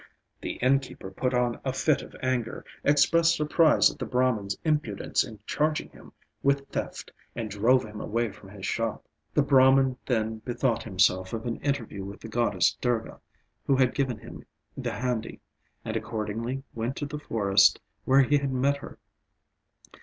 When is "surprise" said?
3.35-3.91